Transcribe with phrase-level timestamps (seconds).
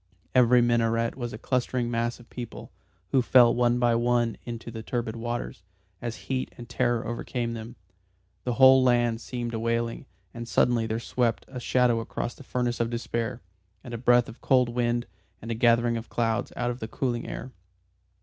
[0.33, 2.71] Every minaret was a clustering mass of people,
[3.11, 5.61] who fell one by one into the turbid waters,
[6.01, 7.75] as heat and terror overcame them.
[8.43, 12.79] The whole land seemed a wailing, and suddenly there swept a shadow across that furnace
[12.79, 13.41] of despair,
[13.83, 15.05] and a breath of cold wind,
[15.39, 17.51] and a gathering of clouds, out of the cooling air.